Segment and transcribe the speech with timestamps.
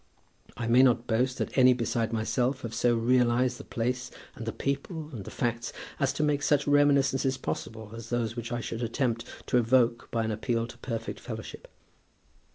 [0.57, 4.51] I may not boast that any beside myself have so realized the place, and the
[4.51, 8.81] people, and the facts, as to make such reminiscences possible as those which I should
[8.81, 11.67] attempt to evoke by an appeal to perfect fellowship.